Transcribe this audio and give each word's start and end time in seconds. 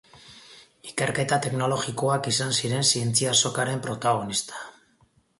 Ikerketa 0.91 1.37
teknologikoak 1.45 2.29
izan 2.31 2.55
ziren 2.59 2.87
zientzia 2.93 3.35
azokaren 3.37 3.83
protagonista. 3.89 4.65